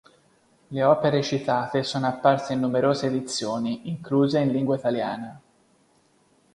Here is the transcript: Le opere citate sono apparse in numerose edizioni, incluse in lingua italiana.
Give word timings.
Le 0.69 0.81
opere 0.83 1.21
citate 1.21 1.83
sono 1.83 2.07
apparse 2.07 2.53
in 2.53 2.59
numerose 2.59 3.05
edizioni, 3.05 3.87
incluse 3.87 4.39
in 4.39 4.49
lingua 4.49 4.75
italiana. 4.75 5.39